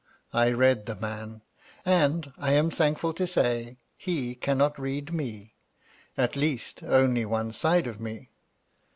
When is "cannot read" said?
4.33-5.13